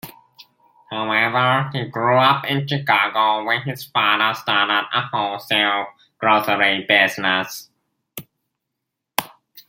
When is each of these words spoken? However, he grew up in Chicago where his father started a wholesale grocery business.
However, 0.89 1.69
he 1.73 1.85
grew 1.85 2.17
up 2.17 2.43
in 2.45 2.65
Chicago 2.67 3.43
where 3.43 3.59
his 3.61 3.83
father 3.83 4.33
started 4.33 4.87
a 4.91 5.01
wholesale 5.01 5.93
grocery 6.17 6.87
business. 6.89 7.69